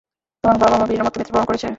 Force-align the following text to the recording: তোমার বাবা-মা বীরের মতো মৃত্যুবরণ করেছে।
তোমার 0.43 0.57
বাবা-মা 0.61 0.85
বীরের 0.85 1.05
মতো 1.05 1.17
মৃত্যুবরণ 1.17 1.45
করেছে। 1.47 1.67